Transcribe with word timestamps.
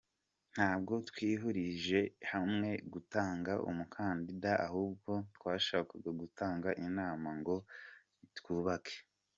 Ntabwo 0.53 0.93
twihurije 1.09 1.99
hamwe 2.31 2.69
gutanga 2.93 3.53
umukandida 3.69 4.51
ahubwo 4.67 5.11
twashakaga 5.35 6.09
gutanga 6.21 6.69
inama 6.85 7.27
ngo 7.39 7.55
twubake. 8.37 8.95